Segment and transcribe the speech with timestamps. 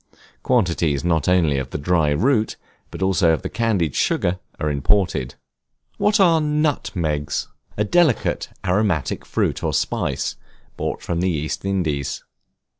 [0.41, 2.55] Quantities not only of the dried root,
[2.89, 5.35] but also of the candied sugar, are imported.
[5.99, 7.49] What are Nutmegs?
[7.77, 10.37] A delicate aromatic fruit or spice,
[10.75, 12.23] brought from the East Indies.